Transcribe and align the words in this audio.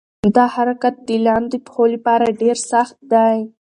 دا 0.35 0.45
حرکت 0.55 0.95
د 1.07 1.09
لاندې 1.27 1.57
پښو 1.65 1.83
لپاره 1.93 2.37
ډېر 2.41 2.57
سخت 2.71 2.97
دی. 3.13 3.37